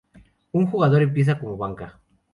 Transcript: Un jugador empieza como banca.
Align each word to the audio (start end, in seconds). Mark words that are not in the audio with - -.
Un 0.53 0.65
jugador 0.65 1.03
empieza 1.03 1.37
como 1.37 1.57
banca. 1.57 1.99